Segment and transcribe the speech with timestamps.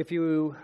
[0.00, 0.56] If you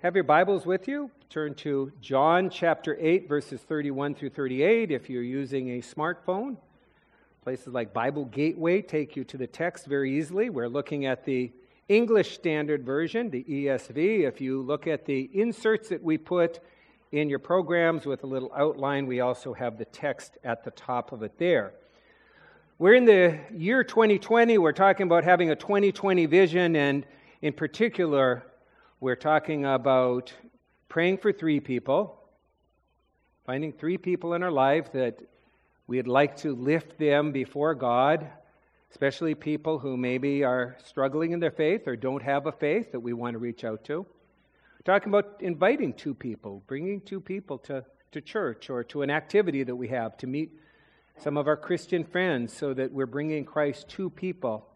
[0.00, 4.92] have your Bibles with you, turn to John chapter 8, verses 31 through 38.
[4.92, 6.56] If you're using a smartphone,
[7.42, 10.50] places like Bible Gateway take you to the text very easily.
[10.50, 11.50] We're looking at the
[11.88, 14.20] English Standard Version, the ESV.
[14.20, 16.60] If you look at the inserts that we put
[17.10, 21.10] in your programs with a little outline, we also have the text at the top
[21.10, 21.74] of it there.
[22.78, 24.58] We're in the year 2020.
[24.58, 27.04] We're talking about having a 2020 vision and
[27.42, 28.44] in particular,
[29.00, 30.32] we're talking about
[30.88, 32.16] praying for three people,
[33.44, 35.18] finding three people in our life that
[35.88, 38.30] we'd like to lift them before God,
[38.92, 43.00] especially people who maybe are struggling in their faith or don't have a faith that
[43.00, 44.02] we want to reach out to.
[44.02, 49.10] We're talking about inviting two people, bringing two people to, to church or to an
[49.10, 50.52] activity that we have to meet
[51.18, 54.68] some of our Christian friends so that we're bringing Christ to people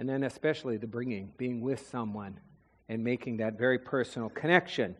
[0.00, 2.40] and then especially the bringing, being with someone
[2.88, 4.96] and making that very personal connection.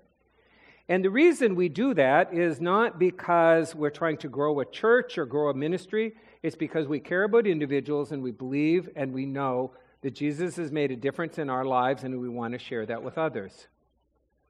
[0.91, 5.17] And the reason we do that is not because we're trying to grow a church
[5.17, 6.13] or grow a ministry.
[6.43, 10.71] It's because we care about individuals and we believe and we know that Jesus has
[10.71, 13.69] made a difference in our lives and we want to share that with others.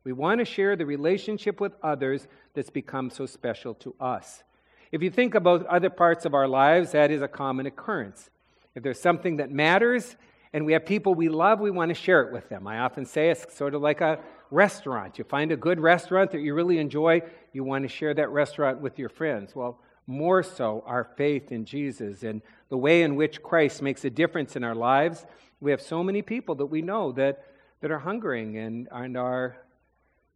[0.03, 4.43] We want to share the relationship with others that's become so special to us.
[4.91, 8.31] If you think about other parts of our lives, that is a common occurrence.
[8.75, 10.17] If there's something that matters
[10.53, 12.67] and we have people we love, we want to share it with them.
[12.67, 14.19] I often say it's sort of like a
[14.51, 15.19] restaurant.
[15.19, 18.81] You find a good restaurant that you really enjoy, you want to share that restaurant
[18.81, 19.55] with your friends.
[19.55, 24.11] Well, more so, our faith in Jesus and the way in which Christ makes a
[24.11, 25.25] difference in our lives.
[25.61, 27.45] We have so many people that we know that,
[27.81, 29.57] that are hungering and, and are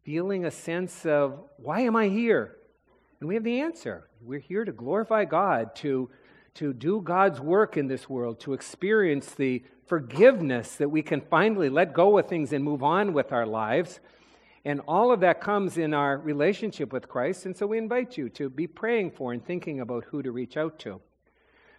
[0.03, 2.55] feeling a sense of, why am I here?
[3.19, 4.07] And we have the answer.
[4.21, 6.09] We're here to glorify God, to,
[6.55, 11.69] to do God's work in this world, to experience the forgiveness that we can finally
[11.69, 13.99] let go of things and move on with our lives.
[14.63, 17.45] And all of that comes in our relationship with Christ.
[17.45, 20.57] And so we invite you to be praying for and thinking about who to reach
[20.57, 20.99] out to.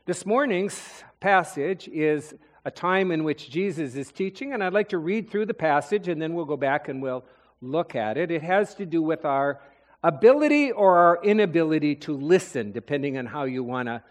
[0.04, 2.32] This morning's passage is
[2.64, 6.08] a time in which Jesus is teaching, and I'd like to read through the passage
[6.08, 7.24] and then we'll go back and we'll
[7.60, 8.30] look at it.
[8.30, 9.60] It has to do with our
[10.04, 14.02] ability or our inability to listen, depending on how you want to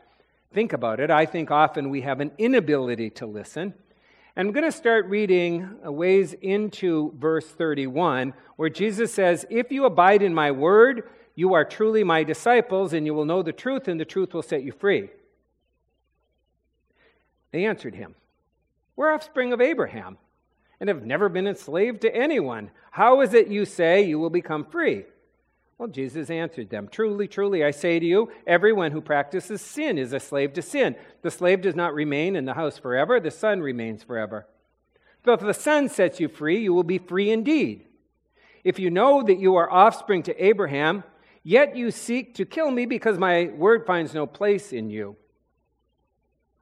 [0.54, 1.10] think about it.
[1.10, 3.74] I think often we have an inability to listen.
[4.38, 9.86] I'm going to start reading a ways into verse 31, where Jesus says, If you
[9.86, 13.88] abide in my word, you are truly my disciples, and you will know the truth,
[13.88, 15.10] and the truth will set you free.
[17.52, 18.16] They answered him,
[18.98, 20.18] We're offspring of Abraham,
[20.82, 22.72] and have never been enslaved to anyone.
[22.92, 25.06] How is it you say you will become free?
[25.78, 30.14] Well, Jesus answered them Truly, truly, I say to you, everyone who practices sin is
[30.14, 30.96] a slave to sin.
[31.22, 34.48] The slave does not remain in the house forever, the son remains forever.
[35.26, 37.88] So if the son sets you free, you will be free indeed.
[38.64, 41.04] If you know that you are offspring to Abraham,
[41.44, 45.18] yet you seek to kill me because my word finds no place in you.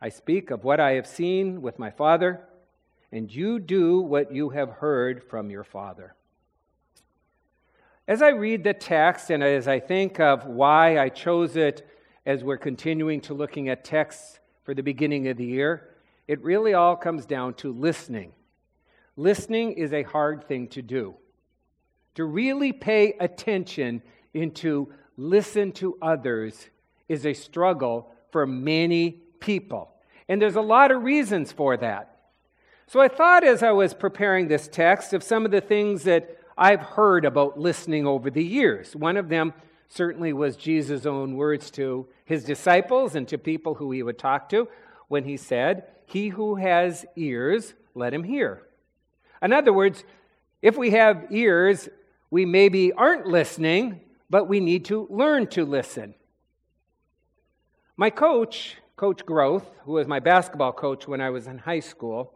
[0.01, 2.41] I speak of what I have seen with my father,
[3.11, 6.15] and you do what you have heard from your father.
[8.05, 11.87] As I read the text and as I think of why I chose it
[12.25, 15.89] as we're continuing to looking at texts for the beginning of the year,
[16.27, 18.33] it really all comes down to listening.
[19.15, 21.15] Listening is a hard thing to do.
[22.15, 24.01] To really pay attention
[24.33, 26.67] and to listen to others
[27.07, 29.93] is a struggle for many people.
[30.27, 32.17] And there's a lot of reasons for that.
[32.87, 36.39] So I thought as I was preparing this text of some of the things that
[36.57, 38.95] I've heard about listening over the years.
[38.95, 39.53] One of them
[39.87, 44.49] certainly was Jesus' own words to his disciples and to people who he would talk
[44.49, 44.67] to
[45.07, 48.63] when he said, He who has ears, let him hear.
[49.41, 50.03] In other words,
[50.61, 51.89] if we have ears,
[52.31, 56.15] we maybe aren't listening, but we need to learn to listen.
[57.97, 62.33] My coach, Coach Groth, who was my basketball coach when I was in high school,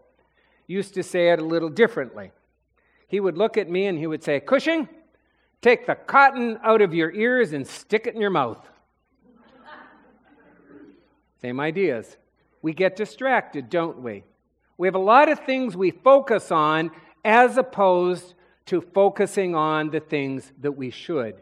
[0.67, 2.31] used to say it a little differently
[3.07, 4.87] he would look at me and he would say, Cushing,
[5.61, 8.67] take the cotton out of your ears and stick it in your mouth.
[11.41, 12.17] Same ideas.
[12.61, 14.23] We get distracted, don't we?
[14.77, 16.91] We have a lot of things we focus on
[17.23, 18.33] as opposed
[18.67, 21.41] to focusing on the things that we should.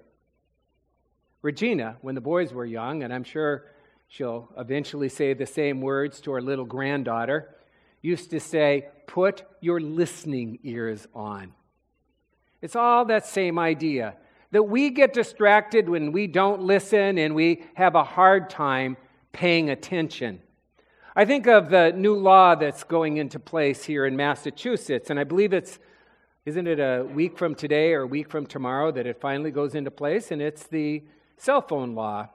[1.41, 3.65] Regina, when the boys were young, and I'm sure
[4.07, 7.55] she'll eventually say the same words to our little granddaughter,
[8.01, 11.53] used to say, Put your listening ears on.
[12.65, 14.15] It's all that same idea
[14.49, 18.97] that we get distracted when we don't listen and we have a hard time
[19.33, 20.41] paying attention.
[21.15, 25.25] I think of the new law that's going into place here in Massachusetts, and I
[25.25, 25.77] believe it's
[26.47, 29.75] Isn't it a week from today or a week from tomorrow that it finally goes
[29.75, 30.31] into place?
[30.31, 31.03] And it's the
[31.37, 32.29] cell phone law.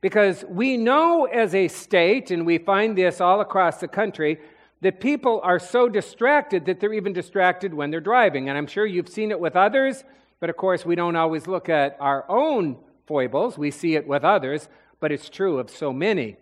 [0.00, 4.40] Because we know as a state, and we find this all across the country,
[4.84, 8.50] that people are so distracted that they're even distracted when they're driving.
[8.50, 10.04] And I'm sure you've seen it with others,
[10.40, 12.76] but of course, we don't always look at our own
[13.06, 13.56] foibles.
[13.56, 14.68] We see it with others,
[15.00, 16.36] but it's true of so many.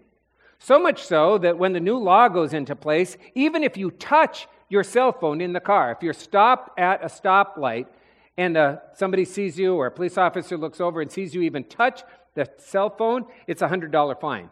[0.59, 4.49] So much so that when the new law goes into place, even if you touch
[4.69, 7.87] your cell phone in the car, if you're stopped at a stoplight
[8.37, 11.63] and uh, somebody sees you or a police officer looks over and sees you even
[11.63, 12.03] touch
[12.35, 14.51] the cell phone, it's a $100 fine.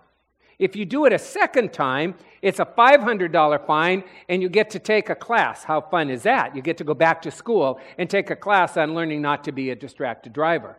[0.60, 4.78] If you do it a second time, it's a $500 fine and you get to
[4.78, 5.64] take a class.
[5.64, 6.54] How fun is that?
[6.54, 9.52] You get to go back to school and take a class on learning not to
[9.52, 10.76] be a distracted driver.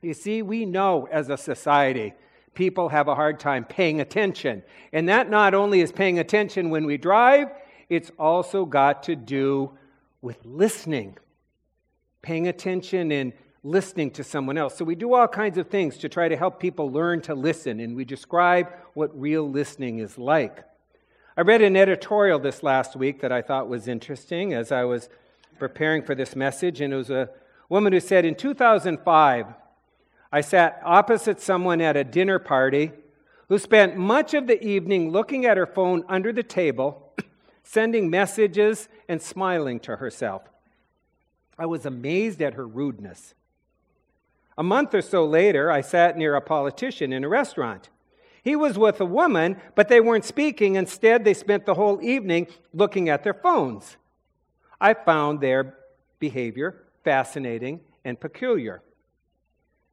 [0.00, 2.14] You see, we know as a society,
[2.54, 4.62] people have a hard time paying attention.
[4.92, 7.48] And that not only is paying attention when we drive,
[7.88, 9.72] it's also got to do
[10.20, 11.18] with listening.
[12.22, 13.32] Paying attention and
[13.64, 14.76] listening to someone else.
[14.76, 17.78] So we do all kinds of things to try to help people learn to listen,
[17.78, 20.64] and we describe what real listening is like.
[21.36, 25.08] I read an editorial this last week that I thought was interesting as I was
[25.58, 27.30] preparing for this message, and it was a
[27.68, 29.46] woman who said, In 2005,
[30.32, 32.90] I sat opposite someone at a dinner party
[33.48, 37.12] who spent much of the evening looking at her phone under the table,
[37.62, 40.42] sending messages, and smiling to herself.
[41.58, 43.34] I was amazed at her rudeness.
[44.58, 47.88] A month or so later, I sat near a politician in a restaurant.
[48.42, 50.74] He was with a woman, but they weren't speaking.
[50.74, 53.96] Instead, they spent the whole evening looking at their phones.
[54.80, 55.78] I found their
[56.18, 58.82] behavior fascinating and peculiar.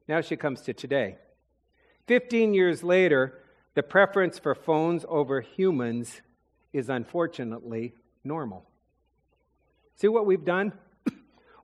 [0.08, 1.16] Now she comes to today.
[2.06, 3.42] Fifteen years later,
[3.74, 6.22] the preference for phones over humans
[6.72, 8.68] is unfortunately normal.
[9.94, 10.72] See what we've done?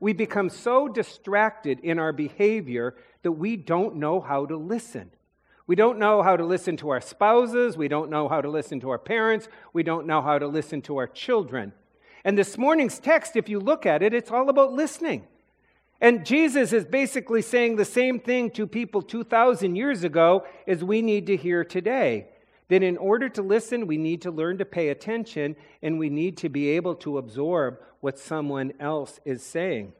[0.00, 5.10] We become so distracted in our behavior that we don't know how to listen.
[5.66, 7.76] We don't know how to listen to our spouses.
[7.76, 9.48] We don't know how to listen to our parents.
[9.72, 11.72] We don't know how to listen to our children.
[12.24, 15.26] And this morning's text, if you look at it, it's all about listening.
[16.00, 21.02] And Jesus is basically saying the same thing to people 2,000 years ago as we
[21.02, 22.28] need to hear today
[22.68, 26.36] that in order to listen, we need to learn to pay attention and we need
[26.38, 29.92] to be able to absorb what someone else is saying.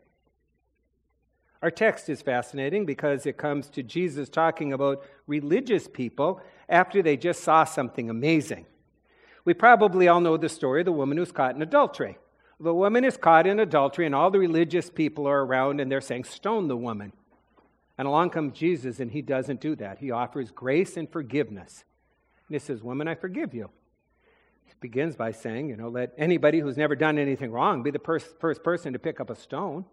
[1.60, 7.16] Our text is fascinating because it comes to Jesus talking about religious people after they
[7.16, 8.64] just saw something amazing.
[9.44, 12.16] We probably all know the story of the woman who's caught in adultery.
[12.60, 16.00] The woman is caught in adultery, and all the religious people are around and they're
[16.00, 17.12] saying, Stone the woman.
[17.98, 19.98] And along comes Jesus, and he doesn't do that.
[19.98, 21.84] He offers grace and forgiveness.
[22.46, 23.68] And he says, Woman, I forgive you.
[24.80, 28.62] Begins by saying, You know, let anybody who's never done anything wrong be the first
[28.62, 29.84] person to pick up a stone.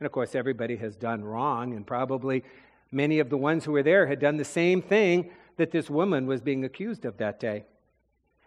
[0.00, 2.44] And of course, everybody has done wrong, and probably
[2.92, 6.26] many of the ones who were there had done the same thing that this woman
[6.26, 7.64] was being accused of that day.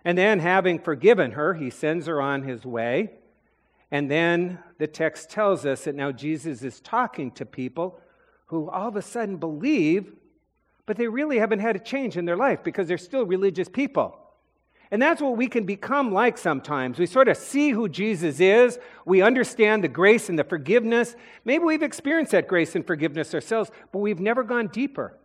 [0.05, 3.11] And then, having forgiven her, he sends her on his way.
[3.91, 7.99] And then the text tells us that now Jesus is talking to people
[8.47, 10.13] who all of a sudden believe
[10.89, 14.17] but they really haven't had a change in their life because they're still religious people.
[14.91, 16.97] And that's what we can become like sometimes.
[16.97, 21.15] We sort of see who Jesus is, we understand the grace and the forgiveness.
[21.45, 25.15] Maybe we've experienced that grace and forgiveness ourselves, but we've never gone deeper.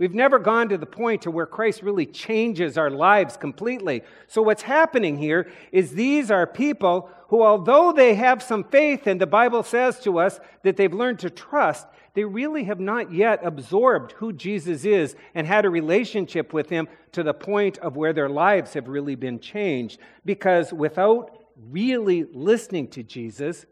[0.00, 4.02] We've never gone to the point to where Christ really changes our lives completely.
[4.28, 9.20] So what's happening here is these are people who although they have some faith and
[9.20, 13.40] the Bible says to us that they've learned to trust, they really have not yet
[13.44, 18.14] absorbed who Jesus is and had a relationship with him to the point of where
[18.14, 20.00] their lives have really been changed.
[20.24, 23.66] Because without really listening to Jesus,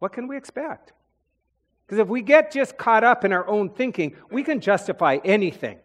[0.00, 0.92] what can we expect?
[1.90, 5.76] Because if we get just caught up in our own thinking, we can justify anything.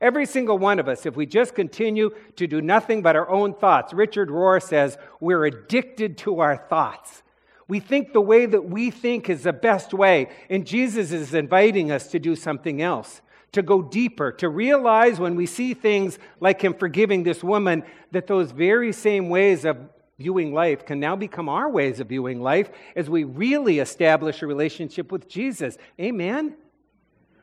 [0.00, 3.54] Every single one of us, if we just continue to do nothing but our own
[3.54, 7.24] thoughts, Richard Rohr says, we're addicted to our thoughts.
[7.66, 10.28] We think the way that we think is the best way.
[10.48, 15.34] And Jesus is inviting us to do something else, to go deeper, to realize when
[15.34, 19.76] we see things like Him forgiving this woman, that those very same ways of
[20.18, 24.46] viewing life can now become our ways of viewing life as we really establish a
[24.46, 25.78] relationship with Jesus.
[26.00, 26.56] Amen?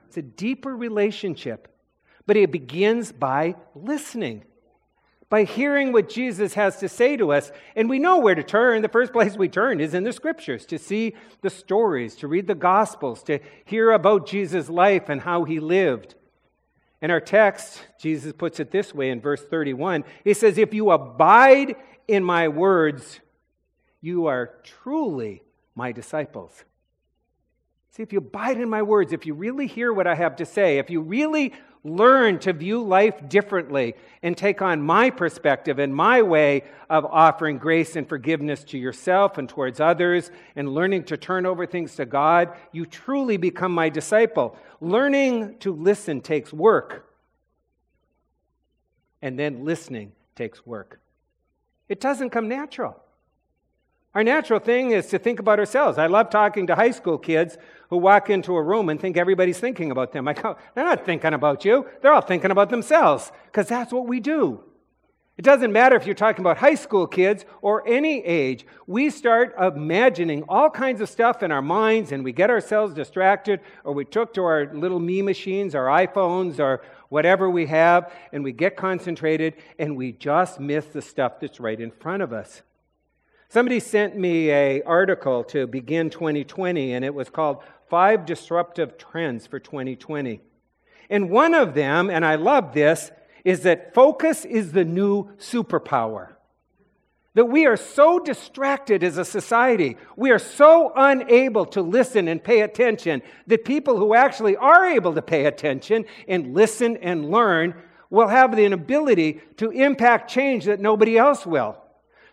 [0.07, 1.67] It's a deeper relationship,
[2.25, 4.43] but it begins by listening
[5.29, 7.51] by hearing what Jesus has to say to us.
[7.75, 8.81] And we know where to turn.
[8.81, 12.47] The first place we turn is in the scriptures to see the stories, to read
[12.47, 16.15] the gospels, to hear about Jesus' life and how he lived.
[17.01, 20.91] In our text, Jesus puts it this way in verse 31 He says, If you
[20.91, 21.75] abide
[22.07, 23.19] in my words,
[24.01, 25.43] you are truly
[25.75, 26.63] my disciples.
[27.91, 30.45] See, if you abide in my words, if you really hear what I have to
[30.45, 31.53] say, if you really
[31.85, 33.93] learn to view life differently
[34.23, 39.37] and take on my perspective and my way of offering grace and forgiveness to yourself
[39.37, 43.87] and towards others and learning to turn over things to God, you truly become my
[43.87, 44.57] disciple.
[44.81, 47.07] Learning to listen takes work,
[49.21, 50.99] and then listening takes work.
[51.87, 52.99] It doesn't come natural.
[54.13, 55.97] Our natural thing is to think about ourselves.
[55.97, 57.57] I love talking to high school kids
[57.89, 60.27] who walk into a room and think everybody's thinking about them.
[60.27, 61.85] I go, they're not thinking about you.
[62.01, 64.63] They're all thinking about themselves because that's what we do.
[65.37, 68.65] It doesn't matter if you're talking about high school kids or any age.
[68.87, 73.59] We start imagining all kinds of stuff in our minds and we get ourselves distracted
[73.83, 78.45] or we took to our little me machines, our iPhones, or whatever we have, and
[78.45, 82.61] we get concentrated and we just miss the stuff that's right in front of us.
[83.49, 89.45] Somebody sent me a article to begin 2020 and it was called Five Disruptive Trends
[89.47, 90.39] for 2020.
[91.09, 93.11] And one of them, and I love this,
[93.45, 96.29] is that focus is the new superpower.
[97.35, 102.43] That we are so distracted as a society, we are so unable to listen and
[102.43, 107.75] pay attention that people who actually are able to pay attention and listen and learn
[108.09, 111.77] will have the ability to impact change that nobody else will.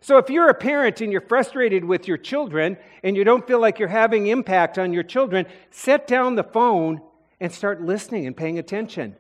[0.00, 3.60] So if you're a parent and you're frustrated with your children and you don't feel
[3.60, 7.00] like you're having impact on your children, set down the phone
[7.40, 9.16] and start listening and paying attention.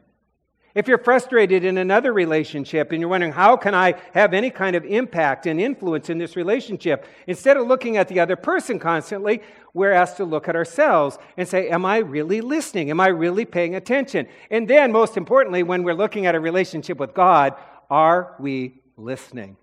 [0.74, 4.74] If you're frustrated in another relationship and you're wondering, how can I have any kind
[4.74, 7.06] of impact and influence in this relationship?
[7.26, 9.42] Instead of looking at the other person constantly,
[9.74, 12.90] we're asked to look at ourselves and say, Am I really listening?
[12.90, 14.26] Am I really paying attention?
[14.50, 17.54] And then, most importantly, when we're looking at a relationship with God,
[17.90, 19.56] are we listening?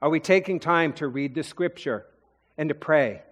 [0.00, 2.06] Are we taking time to read the scripture
[2.56, 3.22] and to pray?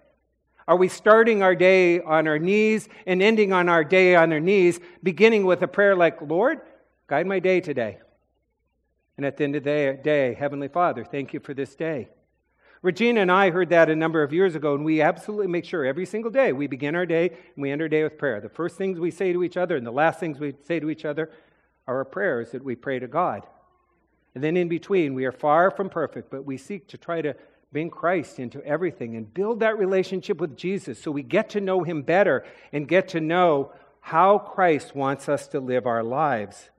[0.67, 4.39] Are we starting our day on our knees and ending on our day on our
[4.39, 6.59] knees, beginning with a prayer like, Lord,
[7.07, 7.99] guide my day today?
[9.17, 12.09] And at the end of the day, Heavenly Father, thank you for this day.
[12.81, 15.85] Regina and I heard that a number of years ago, and we absolutely make sure
[15.85, 18.41] every single day we begin our day and we end our day with prayer.
[18.41, 20.89] The first things we say to each other and the last things we say to
[20.89, 21.31] each other
[21.87, 23.45] are our prayers that we pray to God.
[24.35, 27.35] And then in between, we are far from perfect, but we seek to try to
[27.75, 31.83] bring Christ into everything and build that relationship with Jesus so we get to know
[31.83, 36.69] him better and get to know how Christ wants us to live our lives.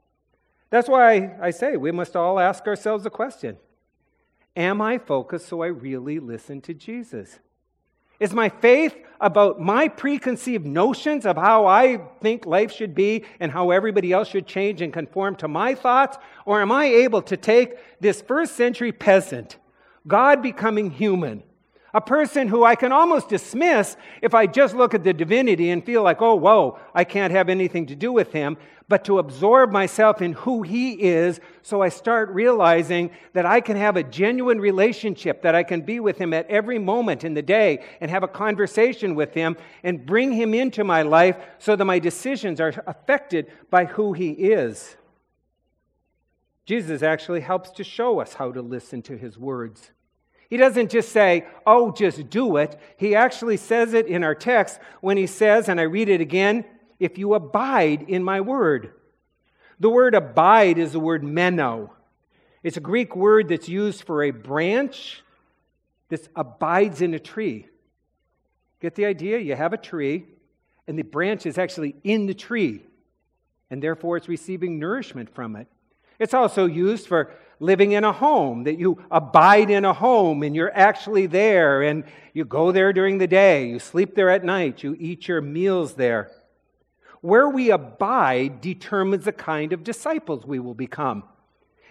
[0.70, 3.58] That's why I say we must all ask ourselves a question
[4.56, 7.40] Am I focused so I really listen to Jesus?
[8.18, 13.52] Is my faith about my preconceived notions of how I think life should be and
[13.52, 16.16] how everybody else should change and conform to my thoughts?
[16.46, 19.58] Or am I able to take this first century peasant,
[20.06, 21.42] God becoming human,
[21.92, 25.84] a person who I can almost dismiss if I just look at the divinity and
[25.84, 28.58] feel like, oh, whoa, I can't have anything to do with him,
[28.88, 33.76] but to absorb myself in who he is so I start realizing that I can
[33.76, 37.42] have a genuine relationship, that I can be with him at every moment in the
[37.42, 41.84] day and have a conversation with him and bring him into my life so that
[41.84, 44.96] my decisions are affected by who he is.
[46.66, 49.92] Jesus actually helps to show us how to listen to his words.
[50.48, 52.78] He doesn't just say, oh, just do it.
[52.96, 56.64] He actually says it in our text when he says, and I read it again,
[56.98, 58.92] if you abide in my word.
[59.80, 61.92] The word abide is the word meno.
[62.62, 65.22] It's a Greek word that's used for a branch
[66.08, 67.66] that abides in a tree.
[68.80, 69.38] Get the idea?
[69.38, 70.26] You have a tree,
[70.86, 72.84] and the branch is actually in the tree,
[73.70, 75.66] and therefore it's receiving nourishment from it.
[76.18, 80.54] It's also used for living in a home, that you abide in a home and
[80.54, 84.82] you're actually there and you go there during the day, you sleep there at night,
[84.82, 86.30] you eat your meals there.
[87.20, 91.24] Where we abide determines the kind of disciples we will become.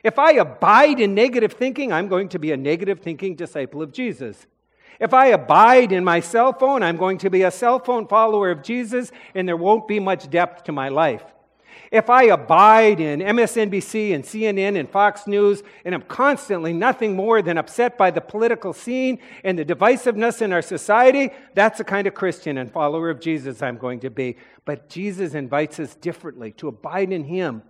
[0.04, 3.92] If I abide in negative thinking, I'm going to be a negative thinking disciple of
[3.92, 4.46] Jesus.
[5.00, 8.52] If I abide in my cell phone, I'm going to be a cell phone follower
[8.52, 11.24] of Jesus, and there won't be much depth to my life.
[11.92, 17.42] If I abide in MSNBC and CNN and Fox News and am constantly nothing more
[17.42, 22.08] than upset by the political scene and the divisiveness in our society, that's the kind
[22.08, 24.38] of Christian and follower of Jesus I'm going to be.
[24.66, 27.62] But Jesus invites us differently to abide in Him,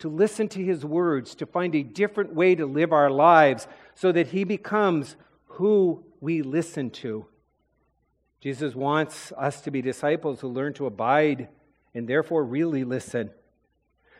[0.00, 4.12] to listen to His words, to find a different way to live our lives so
[4.12, 5.16] that He becomes
[5.46, 7.26] who we listen to.
[8.40, 11.48] Jesus wants us to be disciples who learn to abide
[11.94, 13.30] and therefore really listen.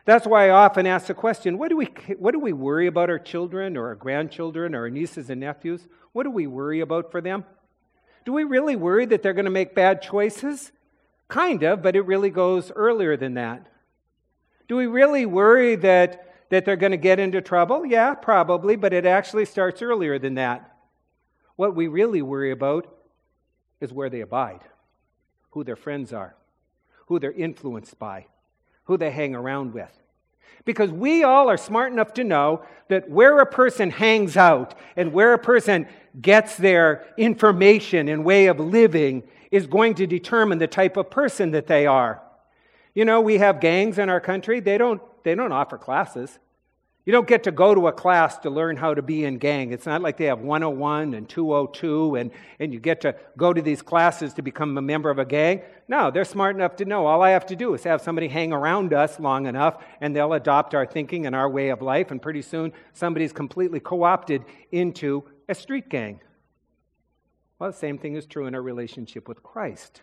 [0.04, 3.10] That's why I often ask the question what do, we, what do we worry about
[3.10, 5.86] our children or our grandchildren or our nieces and nephews?
[6.12, 7.44] What do we worry about for them?
[8.24, 10.72] Do we really worry that they're going to make bad choices?
[11.28, 13.66] Kind of, but it really goes earlier than that.
[14.68, 17.86] Do we really worry that, that they're going to get into trouble?
[17.86, 20.76] Yeah, probably, but it actually starts earlier than that.
[21.56, 22.92] What we really worry about
[23.80, 24.60] is where they abide,
[25.50, 26.34] who their friends are,
[27.10, 28.24] who they're influenced by,
[28.84, 29.90] who they hang around with.
[30.64, 35.12] Because we all are smart enough to know that where a person hangs out and
[35.12, 35.88] where a person
[36.20, 41.50] gets their information and way of living is going to determine the type of person
[41.50, 42.22] that they are.
[42.94, 46.38] You know, we have gangs in our country, they don't, they don't offer classes.
[47.06, 49.72] You don't get to go to a class to learn how to be in gang.
[49.72, 53.62] It's not like they have 101 and 202 and, and you get to go to
[53.62, 55.62] these classes to become a member of a gang.
[55.88, 58.52] No, they're smart enough to know all I have to do is have somebody hang
[58.52, 62.20] around us long enough and they'll adopt our thinking and our way of life, and
[62.20, 66.20] pretty soon somebody's completely co opted into a street gang.
[67.58, 70.02] Well, the same thing is true in our relationship with Christ.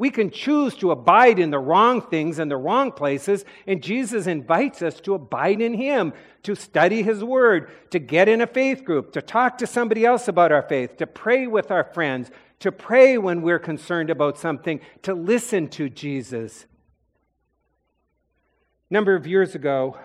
[0.00, 4.26] We can choose to abide in the wrong things and the wrong places, and Jesus
[4.26, 6.14] invites us to abide in Him,
[6.44, 10.26] to study His Word, to get in a faith group, to talk to somebody else
[10.26, 12.30] about our faith, to pray with our friends,
[12.60, 16.64] to pray when we're concerned about something, to listen to Jesus.
[18.90, 19.98] A number of years ago,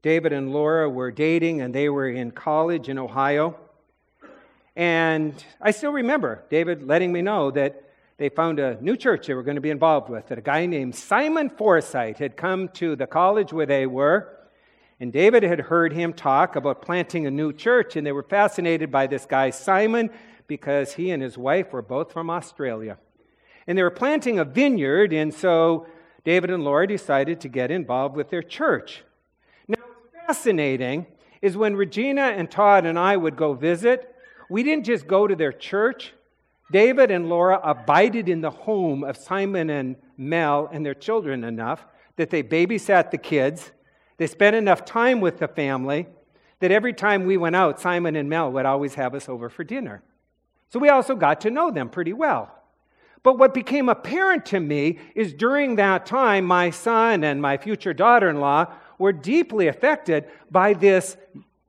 [0.00, 3.58] David and Laura were dating, and they were in college in Ohio.
[4.74, 7.83] And I still remember David letting me know that
[8.16, 10.66] they found a new church they were going to be involved with, that a guy
[10.66, 14.30] named Simon Forsyth had come to the college where they were.
[15.00, 18.92] And David had heard him talk about planting a new church, and they were fascinated
[18.92, 20.10] by this guy, Simon,
[20.46, 22.98] because he and his wife were both from Australia.
[23.66, 25.86] And they were planting a vineyard, and so
[26.24, 29.02] David and Laura decided to get involved with their church.
[29.66, 29.82] Now,
[30.26, 31.06] fascinating
[31.42, 34.14] is when Regina and Todd and I would go visit,
[34.48, 36.12] we didn't just go to their church,
[36.70, 41.86] David and Laura abided in the home of Simon and Mel and their children enough
[42.16, 43.72] that they babysat the kids.
[44.16, 46.06] They spent enough time with the family
[46.60, 49.64] that every time we went out, Simon and Mel would always have us over for
[49.64, 50.02] dinner.
[50.70, 52.50] So we also got to know them pretty well.
[53.22, 57.94] But what became apparent to me is during that time, my son and my future
[57.94, 58.66] daughter in law
[58.98, 61.16] were deeply affected by this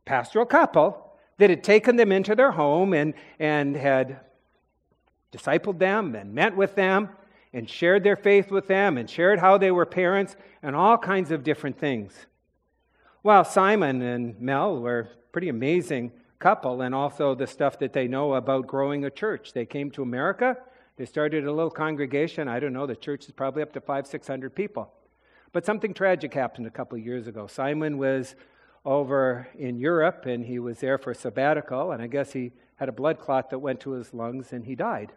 [0.04, 4.20] pastoral couple that had taken them into their home and, and had
[5.36, 7.10] discipled them and met with them
[7.54, 11.32] and shared their faith with them and shared how they were parents and all kinds
[11.32, 12.26] of different things.
[13.24, 18.36] Well, Simon and Mel were pretty amazing couple and also the stuff that they know
[18.36, 19.54] about growing a church.
[19.54, 20.58] They came to America,
[20.98, 22.48] they started a little congregation.
[22.48, 24.92] I don't know, the church is probably up to five, six hundred people.
[25.52, 27.48] But something tragic happened a couple of years ago.
[27.48, 28.36] Simon was
[28.86, 32.90] over in Europe and he was there for a sabbatical, and I guess he had
[32.90, 35.14] a blood clot that went to his lungs and he died.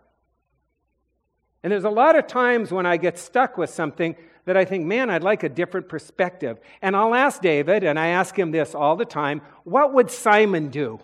[1.63, 4.87] And there's a lot of times when I get stuck with something that I think,
[4.87, 6.59] man, I'd like a different perspective.
[6.81, 10.69] And I'll ask David, and I ask him this all the time what would Simon
[10.69, 11.01] do?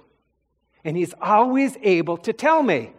[0.84, 2.92] And he's always able to tell me.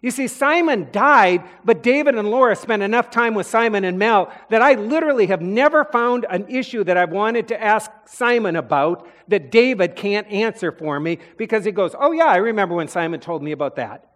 [0.00, 4.32] You see, Simon died, but David and Laura spent enough time with Simon and Mel
[4.48, 9.08] that I literally have never found an issue that I've wanted to ask Simon about
[9.26, 13.18] that David can't answer for me because he goes, Oh, yeah, I remember when Simon
[13.18, 14.08] told me about that.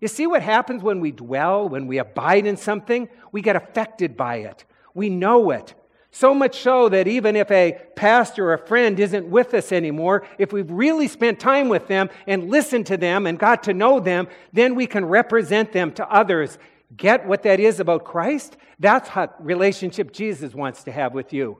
[0.00, 3.08] You see what happens when we dwell, when we abide in something?
[3.32, 4.64] We get affected by it.
[4.94, 5.74] We know it.
[6.10, 10.26] So much so that even if a pastor or a friend isn't with us anymore,
[10.38, 14.00] if we've really spent time with them and listened to them and got to know
[14.00, 16.58] them, then we can represent them to others.
[16.96, 18.56] Get what that is about Christ?
[18.78, 21.58] That's how relationship Jesus wants to have with you.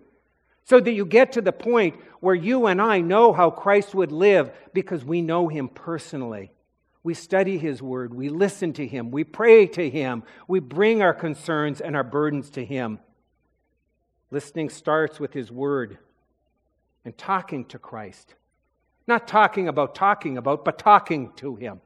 [0.65, 4.11] So that you get to the point where you and I know how Christ would
[4.11, 6.51] live because we know him personally.
[7.07, 8.13] We study His Word.
[8.13, 9.13] We listen to Him.
[9.13, 10.25] We pray to Him.
[10.49, 12.99] We bring our concerns and our burdens to Him.
[14.33, 15.99] Listening starts with His Word
[17.05, 18.35] and talking to Christ.
[19.07, 21.81] Not talking about talking about, but talking to Him.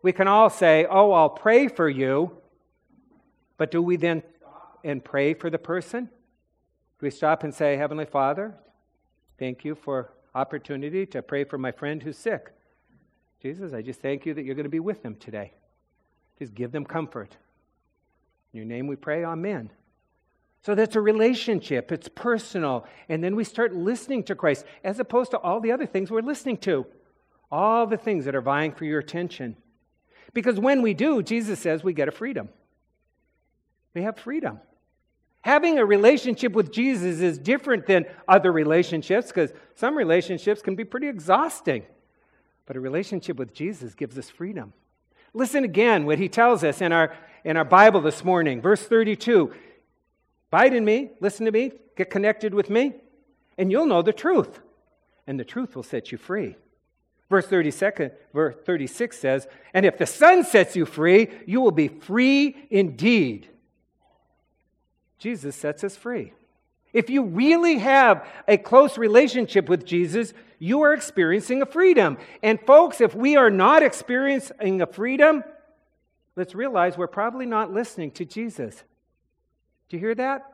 [0.00, 2.30] We can all say, Oh, I'll pray for you.
[3.58, 4.22] But do we then
[4.82, 6.06] and pray for the person?
[6.06, 8.54] Do we stop and say, Heavenly Father,
[9.38, 12.54] thank you for opportunity to pray for my friend who's sick?
[13.42, 15.52] Jesus, I just thank you that you're going to be with them today.
[16.38, 17.36] Just give them comfort.
[18.52, 19.70] In your name we pray, Amen.
[20.62, 22.86] So that's a relationship, it's personal.
[23.08, 26.20] And then we start listening to Christ as opposed to all the other things we're
[26.20, 26.84] listening to,
[27.50, 29.56] all the things that are vying for your attention.
[30.34, 32.48] Because when we do, Jesus says we get a freedom.
[33.94, 34.60] We have freedom.
[35.42, 40.84] Having a relationship with Jesus is different than other relationships because some relationships can be
[40.84, 41.84] pretty exhausting.
[42.68, 44.74] But a relationship with Jesus gives us freedom.
[45.32, 49.54] Listen again what he tells us in our, in our Bible this morning, verse 32.
[50.52, 52.92] Abide in me, listen to me, get connected with me,
[53.56, 54.60] and you'll know the truth,
[55.26, 56.56] and the truth will set you free.
[57.30, 61.88] Verse 32, verse 36 says, And if the Son sets you free, you will be
[61.88, 63.48] free indeed.
[65.18, 66.34] Jesus sets us free.
[66.92, 72.18] If you really have a close relationship with Jesus, you are experiencing a freedom.
[72.42, 75.44] And folks, if we are not experiencing a freedom,
[76.36, 78.82] let's realize we're probably not listening to Jesus.
[79.88, 80.52] Do you hear that?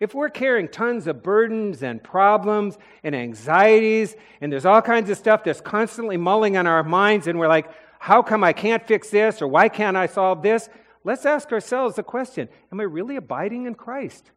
[0.00, 5.18] If we're carrying tons of burdens and problems and anxieties, and there's all kinds of
[5.18, 9.10] stuff that's constantly mulling on our minds, and we're like, how come I can't fix
[9.10, 10.68] this, or why can't I solve this?
[11.02, 14.30] Let's ask ourselves the question Am I really abiding in Christ?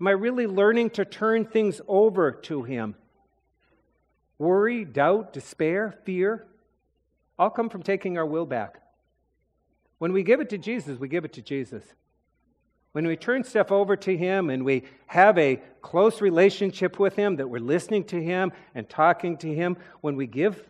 [0.00, 2.96] Am I really learning to turn things over to Him?
[4.42, 6.44] Worry, doubt, despair, fear
[7.38, 8.82] all come from taking our will back.
[9.98, 11.84] When we give it to Jesus, we give it to Jesus.
[12.90, 17.36] When we turn stuff over to Him and we have a close relationship with Him,
[17.36, 20.68] that we're listening to Him and talking to Him, when we give,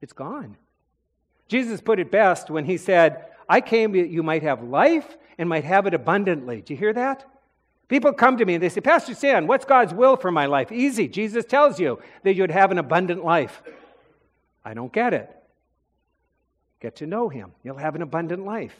[0.00, 0.56] it's gone.
[1.46, 5.48] Jesus put it best when He said, I came that you might have life and
[5.48, 6.62] might have it abundantly.
[6.62, 7.26] Do you hear that?
[7.88, 10.72] People come to me and they say, Pastor Stan, what's God's will for my life?
[10.72, 11.06] Easy.
[11.06, 13.62] Jesus tells you that you'd have an abundant life.
[14.64, 15.30] I don't get it.
[16.80, 17.52] Get to know Him.
[17.62, 18.74] You'll have an abundant life.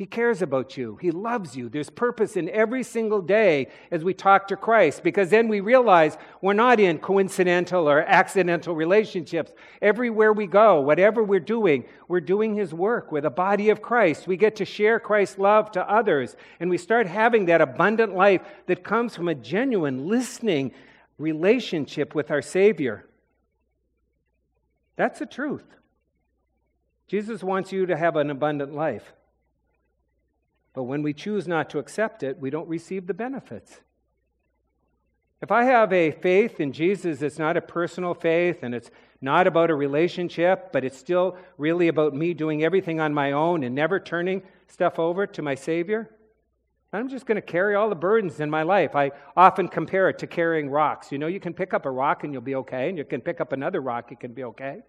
[0.00, 0.96] He cares about you.
[0.98, 1.68] He loves you.
[1.68, 6.16] There's purpose in every single day as we talk to Christ because then we realize
[6.40, 9.52] we're not in coincidental or accidental relationships.
[9.82, 13.12] Everywhere we go, whatever we're doing, we're doing His work.
[13.12, 14.26] We're the body of Christ.
[14.26, 16.34] We get to share Christ's love to others.
[16.60, 20.72] And we start having that abundant life that comes from a genuine listening
[21.18, 23.04] relationship with our Savior.
[24.96, 25.66] That's the truth.
[27.06, 29.12] Jesus wants you to have an abundant life.
[30.72, 33.80] But when we choose not to accept it, we don't receive the benefits.
[35.42, 38.90] If I have a faith in Jesus it's not a personal faith and it's
[39.22, 43.64] not about a relationship, but it's still really about me doing everything on my own
[43.64, 46.10] and never turning stuff over to my Savior,
[46.92, 48.96] I'm just going to carry all the burdens in my life.
[48.96, 51.12] I often compare it to carrying rocks.
[51.12, 53.20] You know, you can pick up a rock and you'll be okay, and you can
[53.20, 54.82] pick up another rock, it can be okay.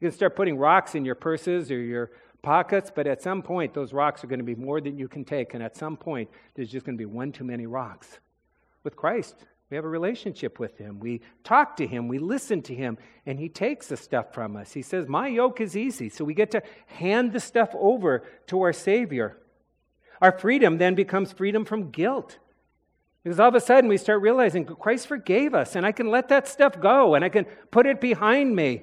[0.00, 2.10] You can start putting rocks in your purses or your
[2.42, 5.24] pockets, but at some point, those rocks are going to be more than you can
[5.24, 5.54] take.
[5.54, 8.18] And at some point, there's just going to be one too many rocks.
[8.84, 11.00] With Christ, we have a relationship with Him.
[11.00, 14.72] We talk to Him, we listen to Him, and He takes the stuff from us.
[14.72, 16.08] He says, My yoke is easy.
[16.08, 19.38] So we get to hand the stuff over to our Savior.
[20.20, 22.38] Our freedom then becomes freedom from guilt.
[23.22, 26.28] Because all of a sudden we start realizing Christ forgave us, and I can let
[26.28, 28.82] that stuff go, and I can put it behind me.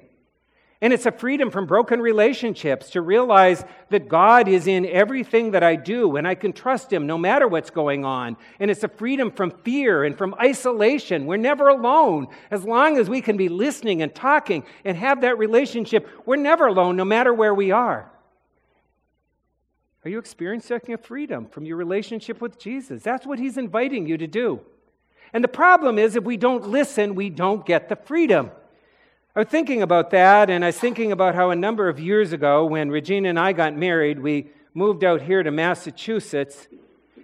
[0.82, 5.62] And it's a freedom from broken relationships to realize that God is in everything that
[5.62, 8.38] I do and I can trust Him no matter what's going on.
[8.58, 11.26] And it's a freedom from fear and from isolation.
[11.26, 12.28] We're never alone.
[12.50, 16.66] As long as we can be listening and talking and have that relationship, we're never
[16.66, 18.10] alone no matter where we are.
[20.02, 23.02] Are you experiencing a freedom from your relationship with Jesus?
[23.02, 24.60] That's what He's inviting you to do.
[25.34, 28.50] And the problem is, if we don't listen, we don't get the freedom.
[29.32, 32.32] I was thinking about that, and I was thinking about how a number of years
[32.32, 36.66] ago, when Regina and I got married, we moved out here to Massachusetts,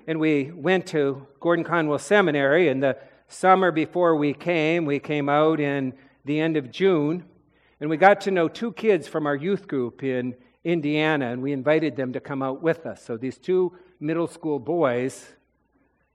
[0.06, 2.68] and we went to Gordon Conwell Seminary.
[2.68, 7.24] And the summer before we came, we came out in the end of June,
[7.80, 11.50] and we got to know two kids from our youth group in Indiana, and we
[11.50, 13.02] invited them to come out with us.
[13.02, 15.26] So these two middle school boys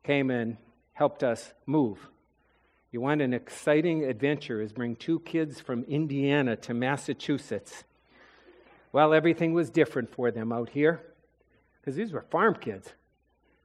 [0.05, 0.55] came and
[0.93, 2.10] helped us move.
[2.91, 7.85] You want an exciting adventure is bring two kids from Indiana to Massachusetts.
[8.91, 11.01] Well, everything was different for them out here
[11.79, 12.91] because these were farm kids.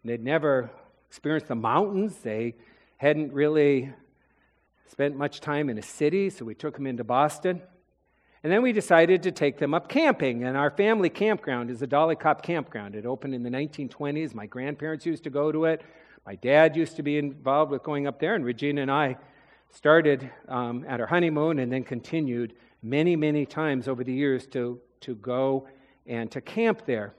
[0.05, 0.71] They'd never
[1.09, 2.19] experienced the mountains.
[2.19, 2.55] They
[2.99, 3.93] hadn't really
[4.89, 7.61] spent much time in a city, so we took them into Boston.
[8.45, 10.45] And then we decided to take them up camping.
[10.45, 12.95] And our family campground is the Dolly Copp Campground.
[12.95, 14.35] It opened in the 1920s.
[14.35, 15.83] My grandparents used to go to it.
[16.27, 19.17] My dad used to be involved with going up there, and Regina and I
[19.71, 24.81] started um, at our honeymoon and then continued many, many times over the years to,
[25.03, 25.69] to go
[26.05, 27.15] and to camp there.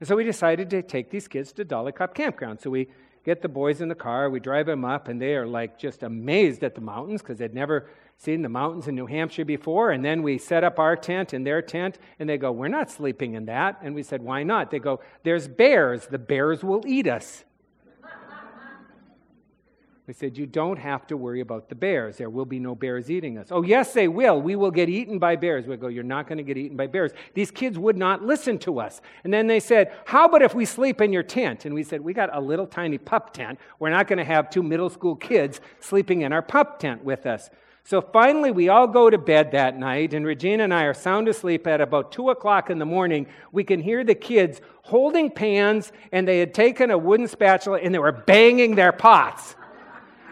[0.00, 2.60] And so we decided to take these kids to Dolly Copp Campground.
[2.60, 2.88] So we
[3.24, 6.02] get the boys in the car, we drive them up, and they are like just
[6.02, 9.92] amazed at the mountains because they'd never seen the mountains in New Hampshire before.
[9.92, 12.90] And then we set up our tent and their tent, and they go, We're not
[12.90, 13.78] sleeping in that.
[13.80, 14.72] And we said, Why not?
[14.72, 16.08] They go, There's bears.
[16.08, 17.44] The bears will eat us.
[20.10, 22.16] We said, You don't have to worry about the bears.
[22.16, 23.46] There will be no bears eating us.
[23.52, 24.42] Oh, yes, they will.
[24.42, 25.68] We will get eaten by bears.
[25.68, 27.12] We go, You're not going to get eaten by bears.
[27.34, 29.00] These kids would not listen to us.
[29.22, 31.64] And then they said, How about if we sleep in your tent?
[31.64, 33.60] And we said, We got a little tiny pup tent.
[33.78, 37.24] We're not going to have two middle school kids sleeping in our pup tent with
[37.24, 37.48] us.
[37.84, 41.28] So finally, we all go to bed that night, and Regina and I are sound
[41.28, 43.28] asleep at about 2 o'clock in the morning.
[43.52, 47.94] We can hear the kids holding pans, and they had taken a wooden spatula and
[47.94, 49.54] they were banging their pots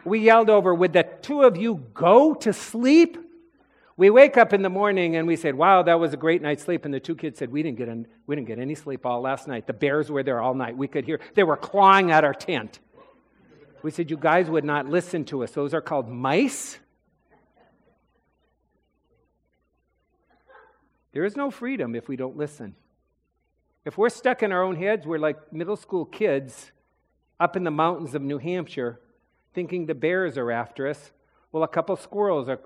[0.05, 3.19] we yelled over, Would the two of you go to sleep?
[3.97, 6.63] We wake up in the morning and we said, Wow, that was a great night's
[6.63, 6.85] sleep.
[6.85, 9.21] And the two kids said, We didn't get, an, we didn't get any sleep all
[9.21, 9.67] last night.
[9.67, 10.77] The bears were there all night.
[10.77, 12.79] We could hear, they were clawing at our tent.
[13.83, 15.51] We said, You guys would not listen to us.
[15.51, 16.79] Those are called mice.
[21.13, 22.77] There is no freedom if we don't listen.
[23.85, 26.71] If we're stuck in our own heads, we're like middle school kids
[27.41, 29.01] up in the mountains of New Hampshire
[29.55, 31.13] thinking the bears are after us.
[31.53, 32.61] Well, a couple squirrels are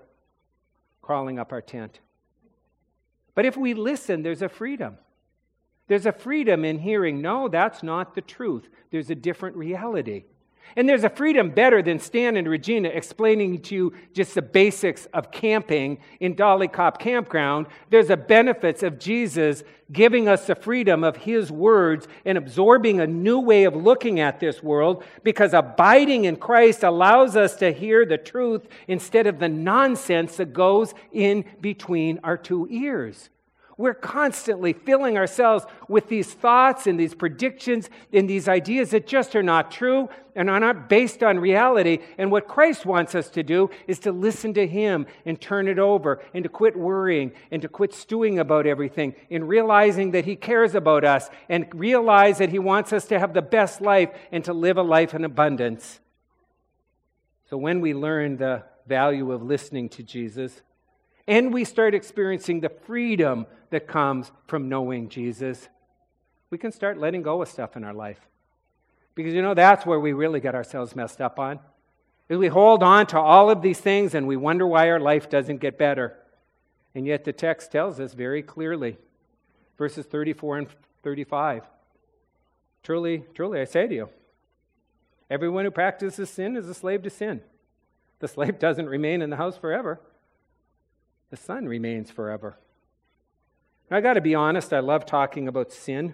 [1.01, 1.99] crawling up our tent.
[3.35, 4.97] But if we listen, there's a freedom.
[5.87, 8.69] There's a freedom in hearing, no, that's not the truth.
[8.91, 10.25] There's a different reality.
[10.75, 15.05] And there's a freedom better than Stan and Regina explaining to you just the basics
[15.13, 17.67] of camping in Dolly Copp Campground.
[17.89, 23.07] There's a benefits of Jesus giving us the freedom of his words and absorbing a
[23.07, 28.05] new way of looking at this world because abiding in Christ allows us to hear
[28.05, 33.29] the truth instead of the nonsense that goes in between our two ears.
[33.75, 39.35] We're constantly filling ourselves with these thoughts and these predictions and these ideas that just
[39.35, 41.99] are not true and are not based on reality.
[42.19, 45.79] And what Christ wants us to do is to listen to Him and turn it
[45.79, 50.35] over and to quit worrying and to quit stewing about everything and realizing that He
[50.35, 54.43] cares about us and realize that He wants us to have the best life and
[54.45, 55.99] to live a life in abundance.
[57.49, 60.61] So when we learn the value of listening to Jesus,
[61.27, 65.69] and we start experiencing the freedom that comes from knowing Jesus,
[66.49, 68.19] we can start letting go of stuff in our life.
[69.15, 71.59] Because you know, that's where we really get ourselves messed up on.
[72.29, 75.29] Is we hold on to all of these things and we wonder why our life
[75.29, 76.17] doesn't get better.
[76.95, 78.97] And yet the text tells us very clearly,
[79.77, 80.67] verses 34 and
[81.03, 81.63] 35.
[82.81, 84.09] Truly, truly, I say to you,
[85.29, 87.41] everyone who practices sin is a slave to sin.
[88.19, 90.01] The slave doesn't remain in the house forever
[91.33, 92.59] the Son remains forever.
[93.89, 96.13] Now, I got to be honest, I love talking about sin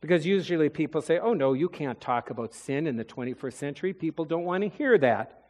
[0.00, 3.92] because usually people say, oh no, you can't talk about sin in the 21st century.
[3.92, 5.42] People don't want to hear that.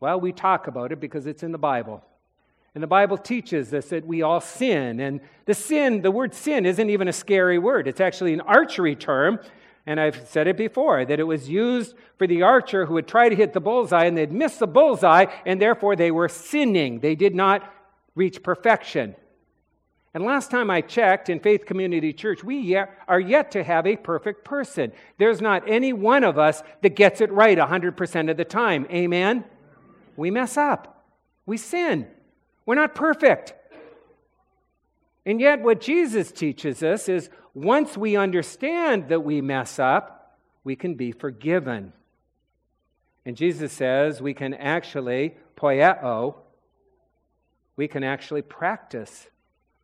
[0.00, 2.02] Well, we talk about it because it's in the Bible.
[2.74, 4.98] And the Bible teaches us that we all sin.
[4.98, 7.86] And the sin, the word sin, isn't even a scary word.
[7.86, 9.40] It's actually an archery term.
[9.84, 13.28] And I've said it before that it was used for the archer who would try
[13.28, 17.00] to hit the bullseye and they'd miss the bullseye, and therefore they were sinning.
[17.00, 17.74] They did not
[18.16, 19.14] reach perfection.
[20.12, 23.96] And last time I checked in Faith Community Church, we are yet to have a
[23.96, 24.90] perfect person.
[25.18, 28.86] There's not any one of us that gets it right 100% of the time.
[28.90, 29.44] Amen?
[30.16, 31.04] We mess up,
[31.44, 32.08] we sin.
[32.64, 33.52] We're not perfect.
[35.26, 40.76] And yet, what Jesus teaches us is once we understand that we mess up, we
[40.76, 41.92] can be forgiven.
[43.24, 46.36] And Jesus says we can actually, poieo,
[47.76, 49.28] we can actually practice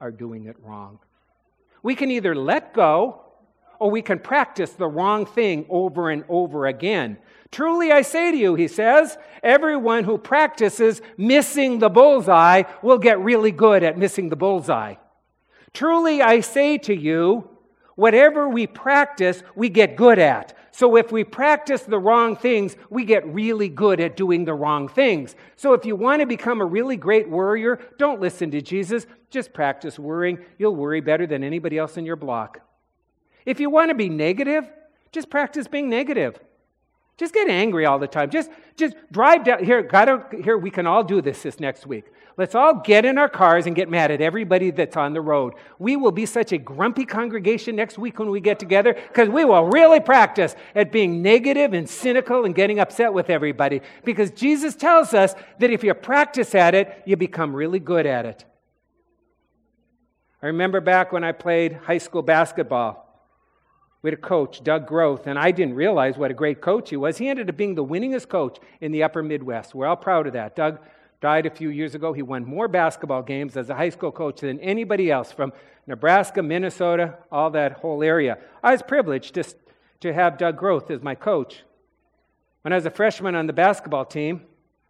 [0.01, 0.99] our doing it wrong.
[1.83, 3.21] We can either let go
[3.79, 7.19] or we can practice the wrong thing over and over again.
[7.51, 13.21] Truly, I say to you, he says, everyone who practices missing the bullseye will get
[13.21, 14.95] really good at missing the bullseye.
[15.75, 17.49] Truly, I say to you,
[17.95, 20.57] whatever we practice, we get good at.
[20.71, 24.89] So if we practice the wrong things, we get really good at doing the wrong
[24.89, 25.37] things.
[25.57, 29.07] So if you want to become a really great worrier, don't listen to Jesus.
[29.29, 30.39] Just practice worrying.
[30.59, 32.61] You'll worry better than anybody else in your block.
[33.45, 34.71] If you want to be negative,
[35.11, 36.39] just practice being negative.
[37.19, 38.31] Just get angry all the time.
[38.31, 39.83] Just, just drive down here.
[39.83, 42.07] Gotta, here, we can all do this this next week.
[42.37, 45.55] Let's all get in our cars and get mad at everybody that's on the road.
[45.79, 49.45] We will be such a grumpy congregation next week when we get together because we
[49.45, 53.83] will really practice at being negative and cynical and getting upset with everybody.
[54.05, 58.25] Because Jesus tells us that if you practice at it, you become really good at
[58.25, 58.45] it.
[60.43, 62.99] I remember back when I played high school basketball.
[64.03, 66.97] We had a coach, Doug Groth, and I didn't realize what a great coach he
[66.97, 67.19] was.
[67.19, 69.75] He ended up being the winningest coach in the upper Midwest.
[69.75, 70.57] We're all proud of that.
[70.57, 70.81] Doug
[71.23, 72.13] died a few years ago.
[72.13, 75.53] He won more basketball games as a high school coach than anybody else from
[75.87, 78.37] Nebraska, Minnesota, all that whole area.
[78.63, 79.45] I was privileged to,
[80.01, 81.63] to have Doug Groth as my coach.
[82.63, 84.43] When I was a freshman on the basketball team,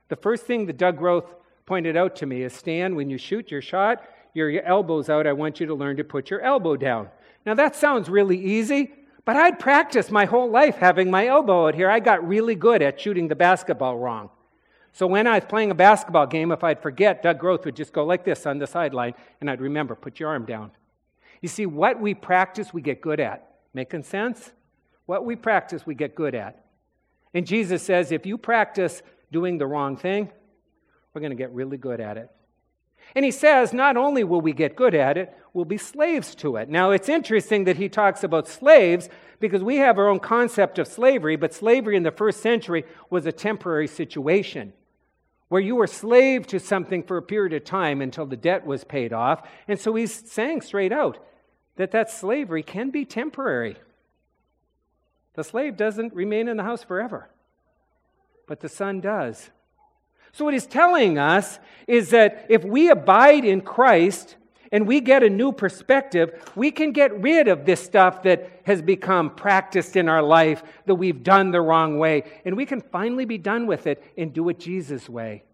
[0.08, 1.32] the first thing that Doug Groth
[1.66, 4.02] pointed out to me is Stan, when you shoot your shot,
[4.34, 5.26] your, elbow's out.
[5.26, 7.08] I want you to learn to put your elbow down.
[7.44, 8.90] Now, that sounds really easy,
[9.26, 11.90] but I'd practiced my whole life having my elbow out here.
[11.90, 14.30] I got really good at shooting the basketball wrong.
[14.94, 17.94] So when I was playing a basketball game, if I'd forget, Doug Groth would just
[17.94, 20.70] go like this on the sideline, and I'd remember, put your arm down.
[21.40, 23.48] You see, what we practice, we get good at.
[23.72, 24.52] Making sense?
[25.06, 26.66] What we practice, we get good at.
[27.32, 29.02] And Jesus says, if you practice
[29.32, 30.30] doing the wrong thing,
[31.12, 32.28] we're going to get really good at it.
[33.14, 36.56] And he says, not only will we get good at it, we'll be slaves to
[36.56, 36.68] it.
[36.68, 39.08] Now, it's interesting that he talks about slaves
[39.40, 43.24] because we have our own concept of slavery, but slavery in the first century was
[43.24, 44.72] a temporary situation
[45.52, 48.84] where you were slave to something for a period of time until the debt was
[48.84, 49.46] paid off.
[49.68, 51.18] And so he's saying straight out
[51.76, 53.76] that that slavery can be temporary.
[55.34, 57.28] The slave doesn't remain in the house forever,
[58.48, 59.50] but the son does.
[60.32, 64.36] So, what he's telling us is that if we abide in Christ
[64.72, 68.80] and we get a new perspective, we can get rid of this stuff that has
[68.80, 73.26] become practiced in our life that we've done the wrong way, and we can finally
[73.26, 75.44] be done with it and do it Jesus' way.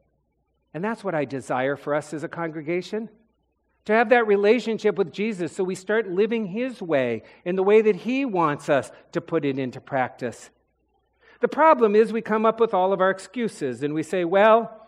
[0.73, 3.11] And that's what I desire for us as a congregation
[3.87, 7.81] to have that relationship with Jesus so we start living His way in the way
[7.83, 10.51] that He wants us to put it into practice.
[11.41, 14.88] The problem is we come up with all of our excuses and we say, well,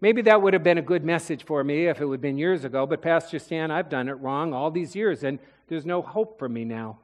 [0.00, 2.38] maybe that would have been a good message for me if it would have been
[2.38, 6.02] years ago, but Pastor Stan, I've done it wrong all these years and there's no
[6.02, 6.98] hope for me now.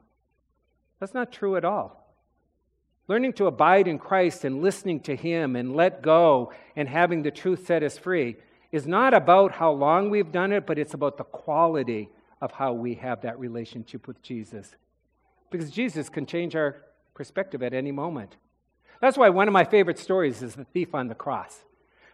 [1.00, 2.02] That's not true at all.
[3.08, 7.30] Learning to abide in Christ and listening to Him and let go and having the
[7.30, 8.36] truth set us free
[8.70, 12.08] is not about how long we've done it, but it's about the quality
[12.40, 14.74] of how we have that relationship with Jesus.
[15.50, 16.76] Because Jesus can change our
[17.14, 18.36] perspective at any moment.
[19.00, 21.64] That's why one of my favorite stories is the thief on the cross.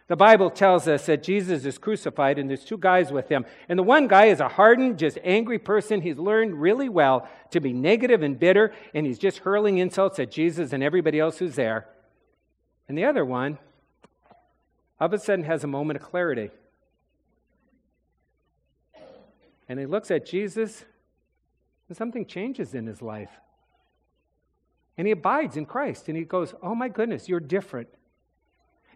[0.09, 3.45] The Bible tells us that Jesus is crucified and there's two guys with him.
[3.69, 6.01] And the one guy is a hardened, just angry person.
[6.01, 10.31] He's learned really well to be negative and bitter, and he's just hurling insults at
[10.31, 11.87] Jesus and everybody else who's there.
[12.87, 13.59] And the other one,
[14.99, 16.49] all of a sudden, has a moment of clarity.
[19.69, 20.85] And he looks at Jesus,
[21.87, 23.29] and something changes in his life.
[24.97, 26.07] And he abides in Christ.
[26.07, 27.89] And he goes, Oh my goodness, you're different.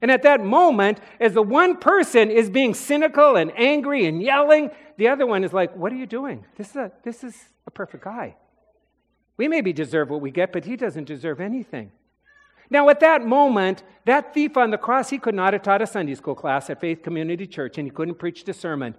[0.04, 4.70] And at that moment, as the one person is being cynical and angry and yelling,
[4.98, 6.46] the other one is like, What are you doing?
[6.58, 7.34] This is a, this is
[7.66, 8.36] a perfect guy.
[9.38, 11.94] We maybe deserve what we get, but he doesn't deserve anything.
[12.70, 15.88] Now, at that moment, that thief on the cross, he could not have taught a
[15.88, 18.96] Sunday school class at Faith Community Church, and he couldn't preach the sermon.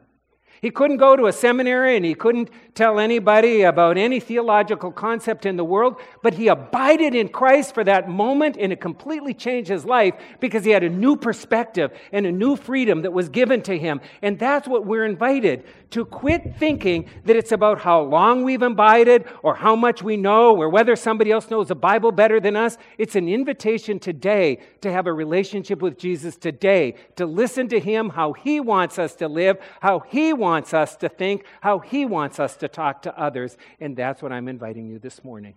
[0.61, 5.47] He couldn't go to a seminary and he couldn't tell anybody about any theological concept
[5.47, 9.69] in the world, but he abided in Christ for that moment and it completely changed
[9.69, 13.63] his life because he had a new perspective and a new freedom that was given
[13.63, 14.01] to him.
[14.23, 19.27] And that's what we're invited to quit thinking that it's about how long we've abided
[19.43, 22.79] or how much we know or whether somebody else knows the Bible better than us.
[22.99, 28.09] It's an invitation today to have a relationship with Jesus today, to listen to him,
[28.09, 32.05] how he wants us to live, how he wants wants us to think, how He
[32.05, 33.57] wants us to talk to others.
[33.81, 35.55] And that's what I'm inviting you this morning.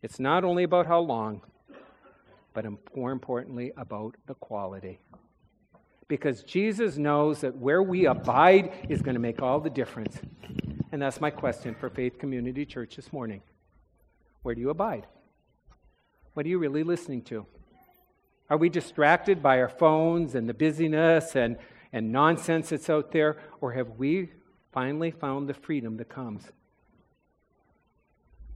[0.00, 1.42] It's not only about how long,
[2.54, 2.64] but
[2.94, 5.00] more importantly, about the quality.
[6.06, 10.20] Because Jesus knows that where we abide is going to make all the difference.
[10.92, 13.42] And that's my question for Faith Community Church this morning.
[14.42, 15.06] Where do you abide?
[16.34, 17.46] What are you really listening to?
[18.50, 21.56] Are we distracted by our phones and the busyness and
[21.92, 24.30] and nonsense that's out there, or have we
[24.72, 26.44] finally found the freedom that comes?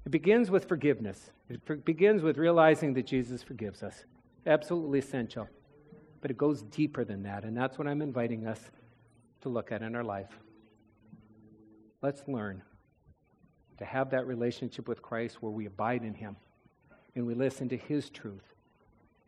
[0.05, 1.31] It begins with forgiveness.
[1.49, 4.05] It begins with realizing that Jesus forgives us.
[4.47, 5.49] Absolutely essential.
[6.21, 8.61] But it goes deeper than that, and that's what I'm inviting us
[9.43, 10.39] to look at in our life.
[12.03, 12.63] Let's learn
[13.79, 16.37] to have that relationship with Christ where we abide in Him
[17.15, 18.55] and we listen to His truth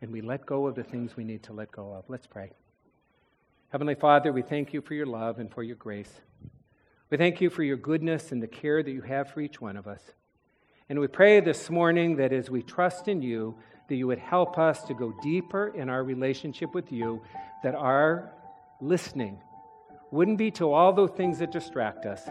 [0.00, 2.04] and we let go of the things we need to let go of.
[2.08, 2.52] Let's pray.
[3.70, 6.10] Heavenly Father, we thank you for your love and for your grace.
[7.10, 9.76] We thank you for your goodness and the care that you have for each one
[9.76, 10.00] of us.
[10.88, 13.56] And we pray this morning that as we trust in you,
[13.88, 17.20] that you would help us to go deeper in our relationship with you,
[17.62, 18.32] that our
[18.80, 19.38] listening
[20.10, 22.22] wouldn't be to all those things that distract us,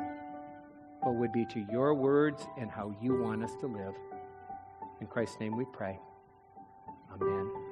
[1.03, 3.93] but would be to your words and how you want us to live.
[5.01, 5.99] In Christ's name we pray.
[7.13, 7.66] Amen.